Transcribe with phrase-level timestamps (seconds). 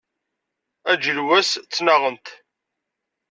[0.91, 2.27] Aǧilewwas ttnaɣent.